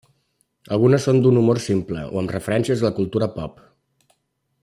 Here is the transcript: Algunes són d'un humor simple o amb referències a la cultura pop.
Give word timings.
Algunes 0.77 1.05
són 1.09 1.19
d'un 1.25 1.37
humor 1.41 1.61
simple 1.67 2.07
o 2.15 2.21
amb 2.23 2.33
referències 2.37 2.83
a 2.83 2.87
la 2.89 2.93
cultura 3.01 3.31
pop. 3.39 3.61